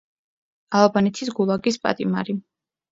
ალბანეთის 0.81 1.31
გულაგის 1.41 1.81
პატიმარი. 1.87 2.41